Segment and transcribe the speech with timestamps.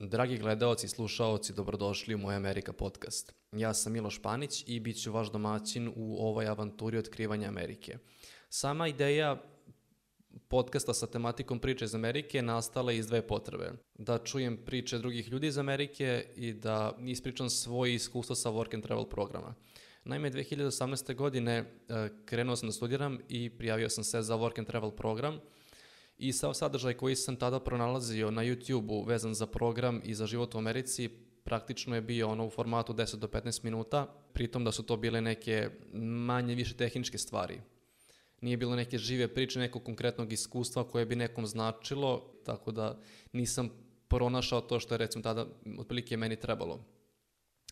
[0.00, 3.34] Dragi gledaoci i slušaoci, dobrodošli u moj Amerika podcast.
[3.52, 7.98] Ja sam Miloš Panić i bit ću vaš domaćin u ovoj avanturi otkrivanja Amerike.
[8.48, 9.42] Sama ideja
[10.48, 13.72] podcasta sa tematikom priče iz Amerike nastala iz dve potrebe.
[13.94, 18.84] Da čujem priče drugih ljudi iz Amerike i da ispričam svoje iskustvo sa work and
[18.84, 19.54] travel programa.
[20.04, 21.14] Naime, 2018.
[21.14, 21.56] godine
[21.88, 25.40] eh, krenuo sam da studiram i prijavio sam se za work and travel program–
[26.18, 30.54] i sav sadržaj koji sam tada pronalazio na YouTube-u vezan za program i za život
[30.54, 31.08] u Americi
[31.48, 35.20] praktično je bio ono u formatu 10 do 15 minuta, pritom da su to bile
[35.20, 37.60] neke manje više tehničke stvari.
[38.40, 42.98] Nije bilo neke žive priče, nekog konkretnog iskustva koje bi nekom značilo, tako da
[43.32, 43.70] nisam
[44.08, 45.46] pronašao to što je recimo tada
[45.78, 46.84] otprilike meni trebalo.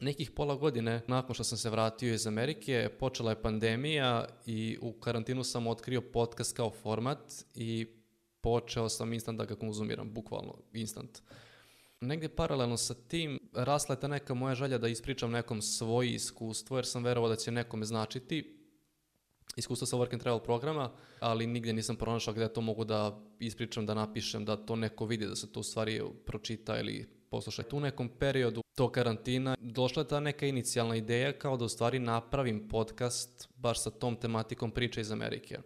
[0.00, 4.92] Nekih pola godine nakon što sam se vratio iz Amerike, počela je pandemija i u
[4.92, 7.99] karantinu sam otkrio podcast kao format i
[8.40, 11.22] počeo sam instant da ga konzumiram, bukvalno instant.
[12.00, 16.78] Negdje paralelno sa tim rasla je ta neka moja želja da ispričam nekom svoje iskustvo,
[16.78, 18.56] jer sam verovao da će nekome značiti
[19.56, 23.86] iskustvo sa work and travel programa, ali nigdje nisam pronašao gde to mogu da ispričam,
[23.86, 27.62] da napišem, da to neko vidi, da se to u stvari pročita ili posluša.
[27.62, 31.98] Tu nekom periodu to karantina došla je ta neka inicijalna ideja kao da u stvari
[31.98, 35.58] napravim podcast baš sa tom tematikom priče iz Amerike.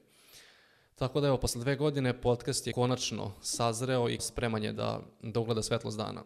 [0.94, 5.40] Tako da evo, posle dve godine podcast je konačno sazreo i spreman je da, da
[5.40, 6.24] ugleda svetlost dana.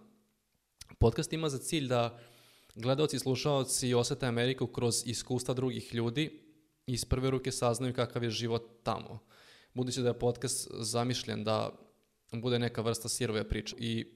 [0.98, 2.18] Podcast ima za cilj da
[2.74, 6.24] gledalci i slušalci osete Ameriku kroz iskustva drugih ljudi
[6.86, 9.18] i iz prve ruke saznaju kakav je život tamo.
[9.74, 11.70] Budući da je podcast zamišljen da
[12.32, 14.06] bude neka vrsta sirove priče i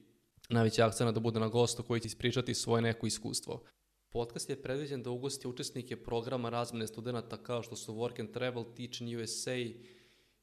[0.49, 3.63] najveći akcena da bude na gostu koji će ispričati svoje neko iskustvo.
[4.09, 8.65] Podcast je predviđen da ugosti učesnike programa razmene studenta kao što su Work and Travel,
[8.75, 9.57] Teaching USA,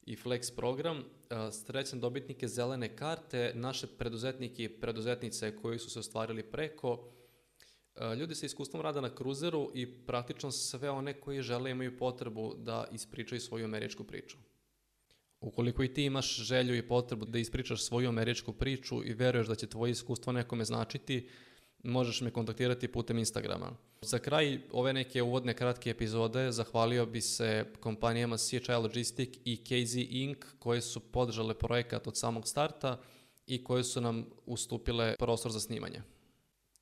[0.03, 1.03] i Flex program.
[1.51, 7.11] Srećan dobitnike zelene karte, naše preduzetnike i preduzetnice koji su se ostvarili preko,
[8.17, 12.87] ljudi sa iskustvom rada na kruzeru i praktično sve one koji žele imaju potrebu da
[12.91, 14.37] ispričaju svoju američku priču.
[15.41, 19.55] Ukoliko i ti imaš želju i potrebu da ispričaš svoju američku priču i veruješ da
[19.55, 21.29] će tvoje iskustvo nekome značiti,
[21.83, 23.71] možeš me kontaktirati putem Instagrama.
[24.01, 29.95] Za kraj ove neke uvodne kratke epizode zahvalio bi se kompanijama CHI Logistic i KZ
[29.95, 30.37] Inc.
[30.59, 32.99] koje su podržale projekat od samog starta
[33.47, 36.01] i koje su nam ustupile prostor za snimanje.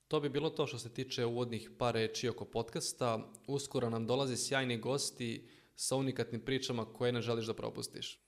[0.08, 3.32] To bi bilo to što se tiče uvodnih par reči oko podcasta.
[3.48, 8.20] Uskoro nam dolaze sjajni gosti sa unikatnim pričama koje ne želiš da propustiš.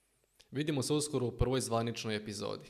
[0.52, 2.70] Vidimo se uskoro u prvoj zvaničnoj epizodi.